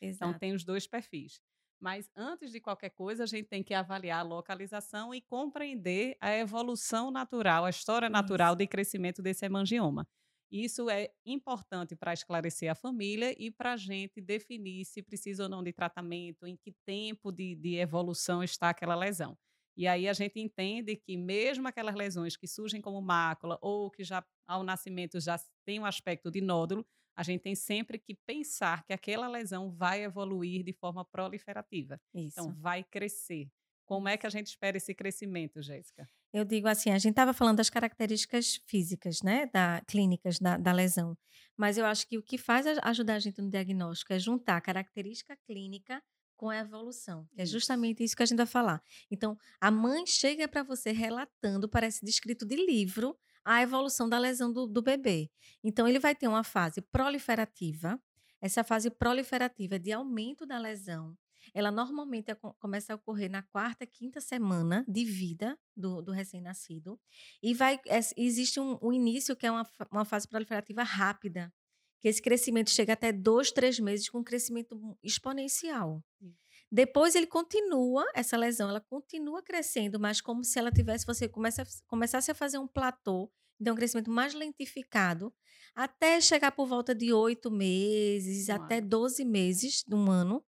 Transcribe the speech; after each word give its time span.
Então, 0.00 0.34
tem 0.34 0.52
os 0.52 0.64
dois 0.64 0.86
perfis. 0.86 1.40
Mas 1.80 2.10
antes 2.16 2.50
de 2.52 2.60
qualquer 2.60 2.90
coisa, 2.90 3.24
a 3.24 3.26
gente 3.26 3.48
tem 3.48 3.62
que 3.62 3.74
avaliar 3.74 4.20
a 4.20 4.22
localização 4.22 5.14
e 5.14 5.20
compreender 5.20 6.16
a 6.20 6.34
evolução 6.34 7.10
natural, 7.10 7.64
a 7.64 7.70
história 7.70 8.08
natural 8.08 8.54
Isso. 8.54 8.56
de 8.56 8.66
crescimento 8.66 9.22
desse 9.22 9.44
hemangioma. 9.44 10.06
Isso 10.50 10.88
é 10.88 11.10
importante 11.24 11.96
para 11.96 12.12
esclarecer 12.12 12.70
a 12.70 12.74
família 12.74 13.34
e 13.38 13.50
para 13.50 13.72
a 13.72 13.76
gente 13.76 14.20
definir 14.20 14.84
se 14.84 15.02
precisa 15.02 15.42
ou 15.44 15.48
não 15.48 15.62
de 15.62 15.72
tratamento, 15.72 16.46
em 16.46 16.56
que 16.56 16.72
tempo 16.86 17.32
de, 17.32 17.54
de 17.56 17.76
evolução 17.76 18.42
está 18.42 18.70
aquela 18.70 18.94
lesão. 18.94 19.36
E 19.76 19.86
aí 19.86 20.08
a 20.08 20.12
gente 20.12 20.40
entende 20.40 20.96
que 20.96 21.16
mesmo 21.16 21.68
aquelas 21.68 21.94
lesões 21.94 22.36
que 22.36 22.46
surgem 22.46 22.80
como 22.80 23.00
mácula 23.02 23.58
ou 23.60 23.90
que 23.90 24.02
já 24.02 24.24
ao 24.46 24.62
nascimento 24.62 25.20
já 25.20 25.38
tem 25.64 25.78
um 25.78 25.84
aspecto 25.84 26.30
de 26.30 26.40
nódulo, 26.40 26.86
a 27.14 27.22
gente 27.22 27.42
tem 27.42 27.54
sempre 27.54 27.98
que 27.98 28.14
pensar 28.26 28.84
que 28.84 28.92
aquela 28.92 29.28
lesão 29.28 29.70
vai 29.70 30.02
evoluir 30.02 30.62
de 30.62 30.72
forma 30.72 31.04
proliferativa. 31.04 32.00
Então, 32.14 32.50
Isso. 32.50 32.60
vai 32.60 32.84
crescer. 32.84 33.48
Como 33.86 34.08
é 34.08 34.16
que 34.16 34.26
a 34.26 34.30
gente 34.30 34.48
espera 34.48 34.76
esse 34.76 34.94
crescimento, 34.94 35.62
Jéssica? 35.62 36.08
Eu 36.32 36.44
digo 36.44 36.68
assim, 36.68 36.90
a 36.90 36.98
gente 36.98 37.12
estava 37.12 37.32
falando 37.32 37.58
das 37.58 37.70
características 37.70 38.56
físicas, 38.66 39.22
né, 39.22 39.46
da 39.46 39.80
clínicas 39.86 40.38
da, 40.38 40.58
da 40.58 40.72
lesão, 40.72 41.16
mas 41.56 41.78
eu 41.78 41.86
acho 41.86 42.06
que 42.06 42.18
o 42.18 42.22
que 42.22 42.36
faz 42.36 42.66
ajudar 42.66 43.14
a 43.14 43.18
gente 43.18 43.40
no 43.40 43.48
diagnóstico 43.48 44.12
é 44.12 44.18
juntar 44.18 44.56
a 44.56 44.60
característica 44.60 45.36
clínica 45.46 46.02
com 46.36 46.50
a 46.50 46.58
evolução, 46.58 47.28
que 47.34 47.42
é 47.42 47.46
justamente 47.46 48.04
isso 48.04 48.16
que 48.16 48.22
a 48.22 48.26
gente 48.26 48.36
vai 48.38 48.46
falar. 48.46 48.82
Então, 49.10 49.36
a 49.60 49.70
mãe 49.70 50.06
chega 50.06 50.46
para 50.46 50.62
você 50.62 50.92
relatando, 50.92 51.68
parece 51.68 52.04
descrito 52.04 52.46
de 52.46 52.56
livro, 52.56 53.16
a 53.44 53.62
evolução 53.62 54.08
da 54.08 54.18
lesão 54.18 54.52
do, 54.52 54.66
do 54.66 54.82
bebê. 54.82 55.30
Então, 55.64 55.86
ele 55.88 55.98
vai 55.98 56.14
ter 56.14 56.28
uma 56.28 56.44
fase 56.44 56.80
proliferativa. 56.80 58.00
Essa 58.40 58.62
fase 58.62 58.90
proliferativa 58.90 59.76
é 59.76 59.78
de 59.78 59.92
aumento 59.92 60.46
da 60.46 60.58
lesão, 60.58 61.16
ela 61.54 61.70
normalmente 61.70 62.34
começa 62.58 62.92
a 62.92 62.96
ocorrer 62.96 63.30
na 63.30 63.42
quarta, 63.42 63.86
quinta 63.86 64.20
semana 64.20 64.84
de 64.88 65.04
vida 65.04 65.58
do 65.76 66.02
do 66.02 66.12
recém-nascido, 66.12 66.98
e 67.42 67.54
vai 67.54 67.80
existe 68.16 68.60
um 68.60 68.78
um 68.82 68.92
início 68.92 69.36
que 69.36 69.46
é 69.46 69.50
uma 69.50 69.66
uma 69.90 70.04
fase 70.04 70.28
proliferativa 70.28 70.82
rápida, 70.82 71.52
que 72.00 72.08
esse 72.08 72.20
crescimento 72.22 72.70
chega 72.70 72.92
até 72.92 73.12
2, 73.12 73.52
3 73.52 73.78
meses 73.80 74.08
com 74.08 74.18
um 74.18 74.24
crescimento 74.24 74.78
exponencial. 75.02 76.02
Sim. 76.18 76.34
Depois 76.70 77.14
ele 77.14 77.26
continua 77.26 78.04
essa 78.14 78.36
lesão, 78.36 78.68
ela 78.68 78.80
continua 78.80 79.42
crescendo, 79.42 80.00
mas 80.00 80.20
como 80.20 80.42
se 80.44 80.58
ela 80.58 80.70
tivesse 80.70 81.06
você 81.06 81.28
começa 81.28 81.64
começasse 81.86 82.30
a 82.30 82.34
fazer 82.34 82.58
um 82.58 82.66
platô, 82.66 83.30
então 83.60 83.72
um 83.74 83.76
crescimento 83.76 84.10
mais 84.10 84.34
lentificado, 84.34 85.32
até 85.74 86.20
chegar 86.20 86.52
por 86.52 86.66
volta 86.66 86.94
de 86.94 87.12
8 87.12 87.50
meses, 87.50 88.48
Um 88.48 88.54
até 88.54 88.78
ano. 88.78 88.88
12 88.88 89.24
meses, 89.24 89.84
de 89.86 89.94
1 89.94 90.10
ano, 90.10 90.44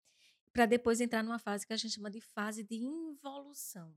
para 0.53 0.65
depois 0.65 1.01
entrar 1.01 1.21
numa 1.23 1.39
fase 1.39 1.67
que 1.67 1.73
a 1.73 1.77
gente 1.77 1.95
chama 1.95 2.09
de 2.09 2.21
fase 2.21 2.63
de 2.63 2.75
involução. 2.77 3.93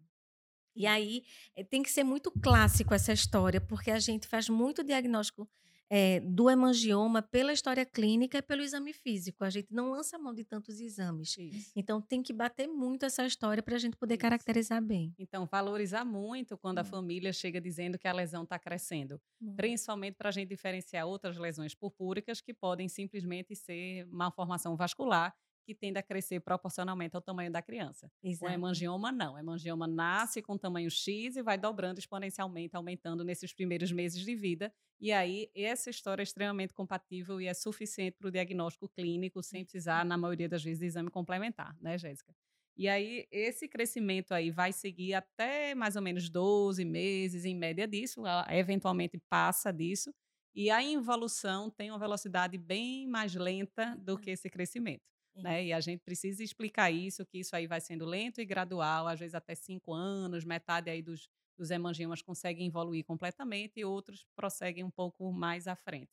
E 0.74 0.86
aí, 0.86 1.24
eh, 1.56 1.64
tem 1.64 1.82
que 1.82 1.90
ser 1.90 2.04
muito 2.04 2.30
clássico 2.30 2.94
essa 2.94 3.12
história, 3.12 3.60
porque 3.60 3.90
a 3.90 3.98
gente 3.98 4.26
faz 4.28 4.48
muito 4.48 4.84
diagnóstico, 4.84 5.48
eh, 5.90 6.20
do 6.20 6.50
hemangioma 6.50 7.22
pela 7.22 7.52
história 7.52 7.84
clínica 7.86 8.38
e 8.38 8.42
pelo 8.42 8.62
exame 8.62 8.92
físico, 8.92 9.44
a 9.44 9.50
gente 9.50 9.68
não 9.72 9.90
lança 9.90 10.18
mão 10.18 10.34
de 10.34 10.44
tantos 10.44 10.80
exames. 10.80 11.38
Isso. 11.38 11.74
Então 11.74 12.00
tem 12.00 12.22
que 12.22 12.32
bater 12.32 12.66
muito 12.68 13.04
essa 13.06 13.24
história 13.26 13.62
para 13.62 13.76
a 13.76 13.78
gente 13.78 13.96
poder 13.96 14.16
Isso. 14.16 14.18
caracterizar 14.18 14.82
bem. 14.82 15.16
Então, 15.18 15.46
valorizar 15.46 16.04
muito 16.04 16.56
quando 16.56 16.78
a 16.78 16.84
Muito, 16.84 16.84
família 16.84 17.32
chega 17.32 17.60
dizendo 17.60 17.98
que 17.98 18.08
a 18.08 18.12
lesão 18.12 18.44
está 18.44 18.58
crescendo, 18.58 19.20
muito. 19.40 19.58
principalmente 19.58 20.14
para 20.16 20.28
a 20.28 20.32
gente 20.32 20.48
diferenciar 20.48 21.06
outras 21.06 21.36
lesões 21.38 21.74
purpúricas 21.74 22.40
que 22.40 22.54
podem 22.54 22.88
simplesmente 22.88 23.54
ser 23.56 24.06
malformação 24.06 24.76
vascular, 24.76 25.34
que 25.68 25.74
tende 25.74 25.98
a 25.98 26.02
crescer 26.02 26.40
proporcionalmente 26.40 27.14
ao 27.14 27.20
tamanho 27.20 27.52
da 27.52 27.60
criança. 27.60 28.10
O 28.16 28.26
Exato. 28.26 28.50
hemangioma 28.50 29.12
não. 29.12 29.34
O 29.34 29.38
hemangioma 29.38 29.86
nasce 29.86 30.40
com 30.40 30.56
tamanho 30.56 30.90
X 30.90 31.36
e 31.36 31.42
vai 31.42 31.58
dobrando 31.58 31.98
exponencialmente, 31.98 32.74
aumentando 32.74 33.22
nesses 33.22 33.52
primeiros 33.52 33.92
meses 33.92 34.24
de 34.24 34.34
vida. 34.34 34.72
E 34.98 35.12
aí, 35.12 35.50
essa 35.54 35.90
história 35.90 36.22
é 36.22 36.24
extremamente 36.24 36.72
compatível 36.72 37.38
e 37.38 37.46
é 37.46 37.52
suficiente 37.52 38.16
para 38.18 38.28
o 38.28 38.30
diagnóstico 38.30 38.88
clínico, 38.88 39.42
sem 39.42 39.62
precisar, 39.62 40.06
na 40.06 40.16
maioria 40.16 40.48
das 40.48 40.64
vezes, 40.64 40.80
de 40.80 40.86
exame 40.86 41.10
complementar, 41.10 41.76
né, 41.82 41.98
Jéssica? 41.98 42.34
E 42.74 42.88
aí, 42.88 43.26
esse 43.30 43.68
crescimento 43.68 44.32
aí 44.32 44.50
vai 44.50 44.72
seguir 44.72 45.12
até 45.12 45.74
mais 45.74 45.96
ou 45.96 46.02
menos 46.02 46.30
12 46.30 46.82
meses, 46.82 47.44
em 47.44 47.54
média 47.54 47.86
disso, 47.86 48.22
eventualmente 48.48 49.18
passa 49.28 49.70
disso, 49.70 50.14
e 50.54 50.70
a 50.70 50.82
involução 50.82 51.70
tem 51.70 51.90
uma 51.90 51.98
velocidade 51.98 52.56
bem 52.56 53.06
mais 53.06 53.34
lenta 53.34 53.94
do 53.98 54.16
que 54.18 54.30
esse 54.30 54.48
crescimento. 54.48 55.02
Né? 55.42 55.66
E 55.66 55.72
a 55.72 55.80
gente 55.80 56.00
precisa 56.00 56.42
explicar 56.42 56.90
isso, 56.90 57.24
que 57.24 57.38
isso 57.38 57.54
aí 57.54 57.66
vai 57.66 57.80
sendo 57.80 58.04
lento 58.04 58.40
e 58.40 58.44
gradual, 58.44 59.06
às 59.06 59.18
vezes 59.18 59.34
até 59.34 59.54
cinco 59.54 59.92
anos, 59.92 60.44
metade 60.44 60.90
aí 60.90 61.00
dos, 61.00 61.28
dos 61.56 61.70
hemangiomas 61.70 62.22
conseguem 62.22 62.66
evoluir 62.66 63.04
completamente 63.04 63.78
e 63.80 63.84
outros 63.84 64.26
prosseguem 64.34 64.84
um 64.84 64.90
pouco 64.90 65.32
mais 65.32 65.66
à 65.68 65.76
frente. 65.76 66.10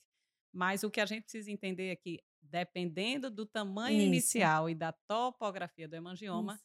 Mas 0.54 0.84
o 0.84 0.92
que 0.92 1.02
a 1.02 1.06
gente 1.06 1.24
precisa 1.24 1.52
entender 1.52 1.90
é 1.90 1.96
que, 1.96 2.24
dependendo 2.42 3.30
do 3.30 3.46
tamanho 3.46 3.98
Isso, 3.98 4.08
inicial 4.08 4.70
e 4.70 4.76
da 4.76 4.92
topografia 4.92 5.88
do 5.88 5.96
hemangioma, 5.96 6.54
isso. 6.54 6.64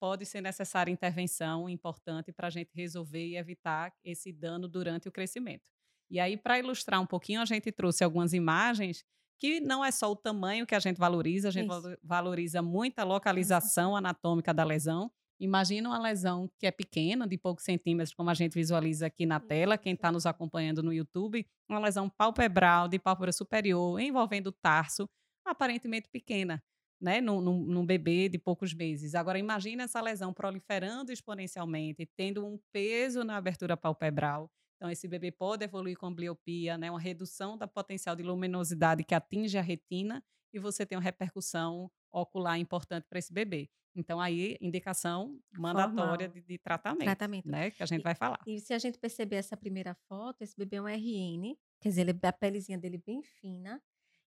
pode 0.00 0.26
ser 0.26 0.40
necessária 0.40 0.90
intervenção 0.92 1.68
importante 1.68 2.32
para 2.32 2.48
a 2.48 2.50
gente 2.50 2.70
resolver 2.74 3.24
e 3.26 3.36
evitar 3.36 3.92
esse 4.04 4.32
dano 4.32 4.68
durante 4.68 5.08
o 5.08 5.12
crescimento. 5.12 5.64
E 6.10 6.20
aí, 6.20 6.36
para 6.36 6.58
ilustrar 6.58 7.00
um 7.00 7.06
pouquinho, 7.06 7.40
a 7.40 7.44
gente 7.44 7.72
trouxe 7.72 8.04
algumas 8.04 8.32
imagens 8.34 9.04
que 9.40 9.60
não 9.60 9.84
é 9.84 9.90
só 9.90 10.10
o 10.10 10.16
tamanho 10.16 10.66
que 10.66 10.74
a 10.74 10.78
gente 10.80 10.98
valoriza, 10.98 11.48
a 11.48 11.50
gente 11.50 11.66
Isso, 11.66 11.82
valo- 11.82 11.96
valoriza 12.02 12.62
muito 12.62 12.98
a 12.98 13.04
localização 13.04 13.96
anatômica 13.96 14.54
da 14.54 14.64
lesão. 14.64 15.10
Imagina 15.40 15.88
uma 15.88 15.98
lesão 15.98 16.48
que 16.58 16.66
é 16.66 16.70
pequena, 16.70 17.26
de 17.26 17.36
poucos 17.36 17.64
centímetros, 17.64 18.14
como 18.14 18.30
a 18.30 18.34
gente 18.34 18.54
visualiza 18.54 19.06
aqui 19.06 19.26
na 19.26 19.40
tela, 19.40 19.76
quem 19.76 19.94
está 19.94 20.12
nos 20.12 20.24
acompanhando 20.26 20.82
no 20.82 20.92
YouTube, 20.92 21.44
uma 21.68 21.80
lesão 21.80 22.08
palpebral 22.08 22.86
de 22.88 22.98
pálpebra 22.98 23.32
superior, 23.32 23.98
envolvendo 24.00 24.48
o 24.48 24.52
tarso, 24.52 25.08
aparentemente 25.44 26.08
pequena, 26.08 26.62
né, 27.00 27.20
num, 27.20 27.40
num- 27.40 27.64
num 27.64 27.84
bebê 27.84 28.28
de 28.28 28.38
poucos 28.38 28.72
meses. 28.72 29.16
Agora, 29.16 29.36
imagina 29.38 29.82
essa 29.82 30.00
lesão 30.00 30.32
proliferando 30.32 31.10
exponencialmente, 31.10 32.08
tendo 32.16 32.46
um 32.46 32.58
peso 32.72 33.24
na 33.24 33.36
abertura 33.36 33.76
palpebral. 33.76 34.48
Então, 34.82 34.90
esse 34.90 35.06
bebê 35.06 35.30
pode 35.30 35.62
evoluir 35.62 35.96
com 35.96 36.06
ambliopia, 36.06 36.76
né, 36.76 36.90
uma 36.90 36.98
redução 36.98 37.56
da 37.56 37.68
potencial 37.68 38.16
de 38.16 38.22
luminosidade 38.24 39.04
que 39.04 39.14
atinge 39.14 39.56
a 39.56 39.62
retina, 39.62 40.24
e 40.52 40.58
você 40.58 40.84
tem 40.84 40.98
uma 40.98 41.04
repercussão 41.04 41.88
ocular 42.10 42.58
importante 42.58 43.06
para 43.08 43.20
esse 43.20 43.32
bebê. 43.32 43.70
Então, 43.94 44.20
aí, 44.20 44.58
indicação 44.60 45.38
mandatória 45.56 46.28
de, 46.28 46.42
de 46.42 46.58
tratamento, 46.58 47.04
tratamento. 47.04 47.48
né, 47.48 47.70
que 47.70 47.80
a 47.80 47.86
gente 47.86 48.00
E 48.00 48.02
vai 48.02 48.16
falar. 48.16 48.40
e 48.44 48.58
se 48.58 48.74
a 48.74 48.78
gente 48.80 48.98
perceber 48.98 49.36
essa 49.36 49.56
primeira 49.56 49.94
foto, 50.08 50.42
esse 50.42 50.56
bebê 50.56 50.78
é 50.78 50.82
um 50.82 50.88
RN, 50.88 51.56
quer 51.80 51.88
dizer, 51.90 52.00
ele 52.00 52.18
a 52.20 52.32
pelezinha 52.32 52.76
dele 52.76 52.98
bem 52.98 53.22
fina, 53.22 53.80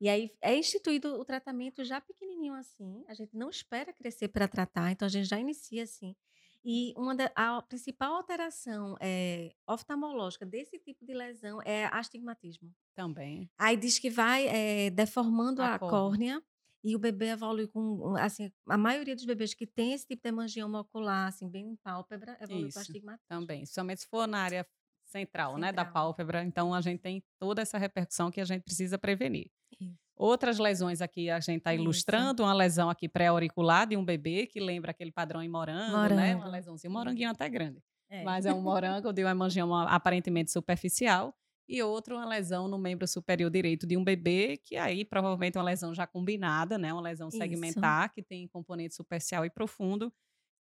e 0.02 0.10
aí 0.10 0.32
é 0.42 0.54
instituído 0.54 1.18
o 1.18 1.24
tratamento 1.24 1.82
já 1.86 2.02
pequenininho 2.02 2.56
assim, 2.56 3.06
a 3.08 3.14
gente 3.14 3.38
não 3.38 3.50
espera 3.50 3.94
crescer 3.94 4.28
para 4.28 4.50
tratar, 4.50 4.92
então 4.92 5.06
a 5.06 5.10
gente 5.10 5.30
já 5.30 5.40
inicia 5.40 5.84
assim. 5.84 6.14
E 6.64 6.94
uma 6.96 7.16
da 7.16 7.32
a 7.36 7.62
principal 7.64 8.14
alteração, 8.16 8.96
eh, 9.02 9.54
oftalmológica 9.68 10.46
desse 10.46 10.78
tipo 10.80 11.06
de 11.06 11.14
lesão 11.14 11.60
é 11.64 11.86
astigmatismo. 11.86 12.72
Também, 12.96 13.50
Aí 13.60 13.78
diz 13.78 14.00
que 14.00 14.10
vai, 14.10 14.48
eh, 14.48 14.90
deformando 14.92 15.62
a 15.62 15.70
a 15.76 15.80
córnea. 15.80 16.20
córnea 16.20 16.44
e 16.84 16.96
o 16.96 17.00
bebê 17.00 17.28
evolui 17.30 17.68
com 17.68 18.16
assim, 18.18 18.52
a 18.68 18.78
maioria 18.78 19.16
dos 19.16 19.26
bebês 19.26 19.54
que 19.54 19.68
tem 19.68 19.94
esse 19.94 20.08
tipo 20.08 20.22
de 20.24 20.30
hemangioma 20.30 20.82
ocular, 20.82 21.28
assim, 21.28 21.50
bem 21.50 21.70
em 21.72 21.76
pálpebra, 21.78 22.38
evolui 22.42 22.70
com 22.72 22.80
Isso, 22.80 22.80
astigmatismo. 22.80 23.22
também. 23.30 23.66
Somente 23.66 24.02
se 24.02 24.08
for 24.08 24.28
na 24.28 24.40
área 24.44 24.68
central, 25.06 25.58
né, 25.58 25.72
da 25.72 25.86
Central. 25.86 25.92
pálpebra, 25.94 26.44
então 26.44 26.74
a 26.74 26.82
gente 26.82 27.02
tem 27.02 27.24
toda 27.40 27.62
essa 27.62 27.78
repercussão 27.78 28.32
que 28.32 28.42
a 28.42 28.46
gente 28.46 28.64
precisa 28.64 28.98
prevenir. 28.98 29.52
Isso. 30.22 30.30
Outras 30.30 30.60
lesões 30.60 31.02
aqui 31.02 31.30
a 31.30 31.40
gente 31.40 31.58
está 31.60 31.74
Isso. 31.74 31.84
ilustrando, 31.84 32.44
uma 32.44 32.54
lesão 32.54 32.90
aqui 32.90 33.10
pré-auricular 33.10 33.88
de 33.88 33.98
um 33.98 34.06
bebê 34.06 34.46
que 34.46 34.60
lembra 34.60 34.92
aquele 34.92 35.12
padrão 35.12 35.42
em 35.42 35.50
morango, 35.50 36.14
né? 36.14 36.36
Uma 36.36 36.46
Morango. 36.46 36.52
lesãozinha, 36.52 36.90
um 36.90 36.94
Isso. 36.94 37.00
moranguinho 37.00 37.30
até 37.30 37.50
grande. 37.50 37.82
É. 38.10 38.24
Mas 38.24 38.46
é 38.46 38.54
um 38.54 38.62
morango 38.62 39.12
de 39.12 39.24
um 39.24 39.28
hemangioma 39.28 39.86
aparentemente 39.86 40.52
superficial. 40.52 41.34
E 41.68 41.82
outro, 41.82 42.16
uma 42.18 42.26
lesão 42.26 42.68
no 42.68 42.78
membro 42.78 43.08
superior 43.08 43.50
direito 43.50 43.88
de 43.88 43.96
um 43.96 44.04
bebê, 44.04 44.58
que 44.58 44.76
aí 44.76 45.06
provavelmente 45.06 45.58
é 45.58 45.60
uma 45.60 45.66
lesão 45.66 45.94
já 45.94 46.06
combinada, 46.06 46.78
né? 46.78 46.92
Uma 46.92 47.02
lesão 47.02 47.30
Isso. 47.30 47.38
segmentar, 47.38 48.12
que 48.14 48.22
tem 48.22 48.48
componente 48.48 48.94
superficial 48.94 49.46
e 49.46 49.50
profundo, 49.50 50.14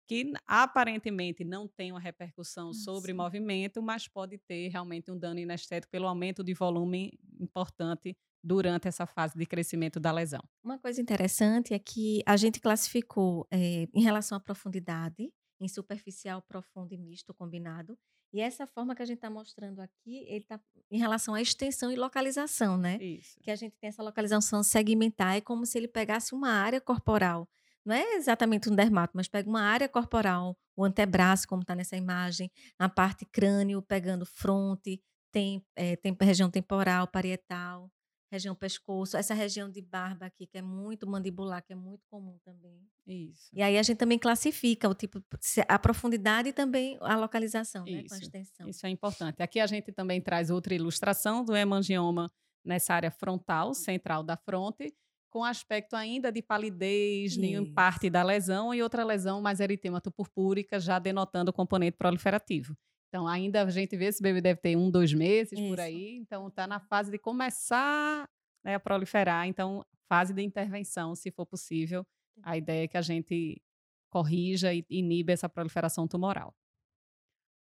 que 0.07 0.31
aparentemente 0.47 1.43
não 1.43 1.67
tem 1.67 1.91
uma 1.91 1.99
repercussão 1.99 2.73
sobre 2.73 3.11
Isso. 3.11 3.17
movimento, 3.17 3.81
mas 3.81 4.07
pode 4.07 4.37
ter 4.37 4.69
realmente 4.69 5.11
um 5.11 5.17
dano 5.17 5.39
inestético 5.39 5.91
pelo 5.91 6.07
aumento 6.07 6.43
de 6.43 6.53
volume 6.53 7.19
importante 7.39 8.15
durante 8.43 8.87
essa 8.87 9.05
fase 9.05 9.37
de 9.37 9.45
crescimento 9.45 9.99
da 9.99 10.11
lesão. 10.11 10.41
Uma 10.63 10.79
coisa 10.79 11.01
interessante 11.01 11.73
é 11.73 11.79
que 11.79 12.21
a 12.25 12.37
gente 12.37 12.59
classificou, 12.59 13.47
eh, 13.51 13.87
em 13.93 14.01
relação 14.01 14.37
à 14.37 14.39
profundidade, 14.41 15.31
em 15.59 15.67
superficial, 15.67 16.41
profundo 16.41 16.93
e 16.93 16.97
misto 16.97 17.33
combinado. 17.33 17.97
E 18.31 18.39
essa 18.39 18.67
forma 18.67 18.95
que 18.95 19.01
a 19.01 19.05
gente 19.05 19.17
está 19.17 19.29
mostrando 19.29 19.79
aqui, 19.79 20.23
ele 20.27 20.43
está 20.43 20.59
em 20.91 20.99
relação 20.99 21.33
à 21.33 21.41
extensão 21.41 21.91
e 21.91 21.95
localização, 21.95 22.77
né? 22.77 22.97
Isso. 23.01 23.39
Que 23.41 23.51
a 23.51 23.55
gente 23.55 23.75
tem 23.79 23.89
essa 23.89 24.03
localização 24.03 24.61
segmentar, 24.63 25.35
é 25.35 25.41
como 25.41 25.65
se 25.65 25.77
ele 25.77 25.87
pegasse 25.87 26.33
uma 26.33 26.49
área 26.49 26.79
corporal. 26.79 27.49
Não 27.83 27.95
é 27.95 28.15
exatamente 28.15 28.69
um 28.69 28.75
dermato, 28.75 29.13
mas 29.15 29.27
pega 29.27 29.49
uma 29.49 29.61
área 29.61 29.89
corporal, 29.89 30.55
o 30.75 30.83
antebraço, 30.85 31.47
como 31.47 31.63
está 31.63 31.73
nessa 31.73 31.97
imagem, 31.97 32.51
na 32.79 32.87
parte 32.87 33.25
crânio, 33.25 33.81
pegando 33.81 34.25
fronte, 34.25 35.01
tem, 35.31 35.65
é, 35.75 35.95
tem 35.95 36.15
região 36.21 36.51
temporal, 36.51 37.07
parietal, 37.07 37.89
região 38.31 38.53
pescoço, 38.53 39.17
essa 39.17 39.33
região 39.33 39.69
de 39.69 39.81
barba 39.81 40.27
aqui, 40.27 40.45
que 40.45 40.57
é 40.57 40.61
muito 40.61 41.07
mandibular, 41.07 41.63
que 41.63 41.73
é 41.73 41.75
muito 41.75 42.05
comum 42.07 42.37
também. 42.45 42.79
Isso. 43.07 43.49
E 43.51 43.61
aí 43.61 43.77
a 43.77 43.83
gente 43.83 43.97
também 43.97 44.19
classifica 44.19 44.87
o 44.87 44.93
tipo, 44.93 45.23
a 45.67 45.79
profundidade 45.79 46.49
e 46.49 46.53
também 46.53 46.97
a 47.01 47.15
localização, 47.17 47.85
né, 47.85 48.03
com 48.07 48.13
a 48.13 48.17
extensão. 48.17 48.69
Isso 48.69 48.85
é 48.85 48.89
importante. 48.89 49.41
Aqui 49.41 49.59
a 49.59 49.65
gente 49.65 49.91
também 49.91 50.21
traz 50.21 50.49
outra 50.49 50.75
ilustração 50.75 51.43
do 51.43 51.55
hemangioma 51.55 52.31
nessa 52.63 52.93
área 52.93 53.09
frontal, 53.09 53.73
central 53.73 54.21
da 54.21 54.37
fronte, 54.37 54.93
com 55.31 55.43
aspecto 55.43 55.95
ainda 55.95 56.31
de 56.31 56.41
palidez 56.41 57.33
Isso. 57.33 57.41
em 57.43 57.73
parte 57.73 58.09
da 58.09 58.23
lesão 58.23 58.73
e 58.73 58.81
outra 58.81 59.03
lesão 59.03 59.41
mais 59.41 59.59
eritemato 59.59 60.11
purpúrica, 60.11 60.79
já 60.79 60.99
denotando 60.99 61.51
o 61.51 61.53
componente 61.53 61.97
proliferativo. 61.97 62.75
Então, 63.09 63.27
ainda 63.27 63.63
a 63.63 63.69
gente 63.69 63.97
vê 63.97 64.05
esse 64.05 64.21
bebê 64.21 64.39
deve 64.39 64.61
ter 64.61 64.77
um, 64.77 64.89
dois 64.89 65.11
meses 65.13 65.53
Isso. 65.53 65.67
por 65.67 65.79
aí. 65.79 66.15
Então, 66.15 66.47
está 66.47 66.67
na 66.67 66.79
fase 66.79 67.09
de 67.09 67.17
começar 67.17 68.29
né, 68.63 68.75
a 68.75 68.79
proliferar. 68.79 69.47
Então, 69.47 69.83
fase 70.07 70.33
de 70.33 70.43
intervenção, 70.43 71.15
se 71.15 71.31
for 71.31 71.45
possível. 71.45 72.05
A 72.43 72.55
ideia 72.55 72.83
é 72.83 72.87
que 72.87 72.97
a 72.97 73.01
gente 73.01 73.61
corrija 74.09 74.73
e 74.73 74.85
iniba 74.89 75.31
essa 75.31 75.49
proliferação 75.49 76.07
tumoral. 76.07 76.55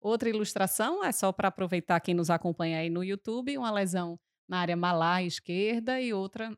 Outra 0.01 0.29
ilustração 0.29 1.03
é 1.05 1.13
só 1.13 1.33
para 1.33 1.49
aproveitar 1.49 2.01
quem 2.01 2.15
nos 2.15 2.29
acompanha 2.29 2.79
aí 2.79 2.91
no 2.91 3.03
YouTube, 3.03 3.57
uma 3.57 3.71
lesão 3.71 4.19
na 4.47 4.59
área 4.59 4.77
malar 4.77 5.23
esquerda 5.23 6.01
e 6.01 6.13
outra 6.13 6.55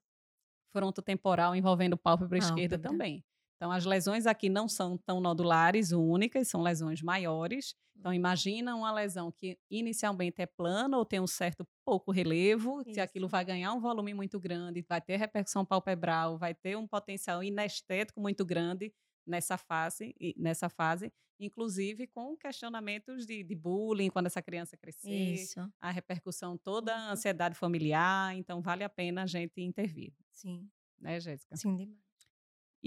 frontotemporal 0.73 1.55
envolvendo 1.55 1.97
pálpebra 1.97 2.39
esquerda 2.39 2.79
também. 2.79 3.25
Então, 3.57 3.73
as 3.73 3.85
lesões 3.85 4.27
aqui 4.27 4.49
não 4.49 4.69
são 4.69 4.99
tão 4.99 5.21
nodulares, 5.21 5.93
únicas, 5.93 6.49
são 6.49 6.63
lesões 6.63 7.01
maiores. 7.01 7.75
Então, 7.99 8.13
imagina 8.13 8.77
uma 8.77 8.93
lesão 8.93 9.33
que 9.33 9.59
inicialmente 9.71 10.43
é 10.43 10.47
plana 10.47 10.99
ou 10.99 11.05
tem 11.05 11.19
um 11.19 11.27
certo 11.27 11.67
pouco 11.85 12.13
relevo, 12.13 12.83
Isso. 12.83 12.95
se 12.95 13.01
aquilo 13.01 13.27
vai 13.27 13.45
ganhar 13.45 13.73
um 13.73 13.81
volume 13.81 14.13
muito 14.13 14.39
grande, 14.39 14.85
vai 14.87 15.01
ter 15.01 15.17
repercussão 15.17 15.65
palpebral, 15.65 16.37
vai 16.37 16.55
ter 16.55 16.77
um 16.77 16.87
potencial 16.87 17.43
inestético 17.43 18.21
muito 18.21 18.45
grande 18.45 18.93
nessa 19.27 19.57
fase, 19.57 20.15
nessa 20.37 20.69
fase 20.69 21.11
inclusive 21.39 22.07
com 22.07 22.37
questionamentos 22.37 23.27
de, 23.27 23.43
de 23.43 23.55
bullying 23.55 24.09
quando 24.09 24.27
essa 24.27 24.43
criança 24.43 24.77
crescer, 24.77 25.35
Isso. 25.35 25.61
a 25.81 25.91
repercussão 25.91 26.57
toda, 26.57 26.95
a 26.95 27.13
ansiedade 27.13 27.55
familiar, 27.55 28.35
então 28.37 28.61
vale 28.61 28.83
a 28.83 28.89
pena 28.89 29.23
a 29.23 29.27
gente 29.27 29.61
intervir. 29.61 30.15
Sim. 30.33 30.69
Né, 30.99 31.21
Jéssica? 31.21 31.57
Sim, 31.57 31.77
demais. 31.77 32.06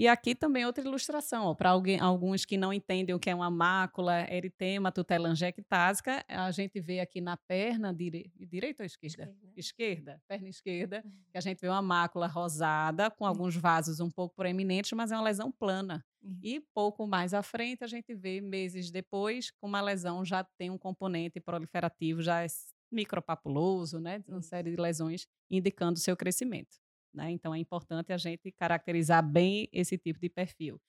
E 0.00 0.08
aqui 0.08 0.34
também 0.34 0.64
outra 0.64 0.82
ilustração, 0.82 1.54
para 1.54 1.68
alguns 1.68 2.46
que 2.46 2.56
não 2.56 2.72
entendem 2.72 3.14
o 3.14 3.18
que 3.18 3.28
é 3.28 3.34
uma 3.34 3.50
mácula, 3.50 4.26
eritema, 4.32 4.90
tutelangectásica, 4.90 6.24
a 6.26 6.50
gente 6.50 6.80
vê 6.80 7.00
aqui 7.00 7.20
na 7.20 7.36
perna 7.36 7.92
dire... 7.92 8.32
direita 8.34 8.82
ou 8.82 8.86
esquerda? 8.86 9.24
Esquerda. 9.24 9.52
esquerda, 9.54 10.22
perna 10.26 10.48
esquerda, 10.48 11.02
uhum. 11.04 11.12
que 11.30 11.36
a 11.36 11.40
gente 11.42 11.60
vê 11.60 11.68
uma 11.68 11.82
mácula 11.82 12.26
rosada 12.26 13.10
com 13.10 13.26
alguns 13.26 13.54
vasos 13.54 14.00
um 14.00 14.10
pouco 14.10 14.34
proeminentes, 14.34 14.90
mas 14.92 15.12
é 15.12 15.16
uma 15.16 15.22
lesão 15.22 15.52
plana. 15.52 16.02
Uhum. 16.22 16.38
E 16.42 16.60
pouco 16.72 17.06
mais 17.06 17.34
à 17.34 17.42
frente 17.42 17.84
a 17.84 17.86
gente 17.86 18.14
vê 18.14 18.40
meses 18.40 18.90
depois 18.90 19.50
com 19.50 19.66
uma 19.66 19.82
lesão 19.82 20.24
já 20.24 20.42
tem 20.56 20.70
um 20.70 20.78
componente 20.78 21.38
proliferativo, 21.40 22.22
já 22.22 22.42
é 22.42 22.46
micropapuloso, 22.90 24.00
né, 24.00 24.24
uma 24.26 24.40
série 24.40 24.70
de 24.70 24.80
lesões 24.80 25.26
indicando 25.50 25.98
seu 25.98 26.16
crescimento. 26.16 26.78
Né? 27.12 27.30
Então, 27.32 27.54
é 27.54 27.58
importante 27.58 28.12
a 28.12 28.16
gente 28.18 28.52
caracterizar 28.52 29.22
bem 29.22 29.68
esse 29.72 29.98
tipo 29.98 30.18
de 30.20 30.28
perfil. 30.28 30.80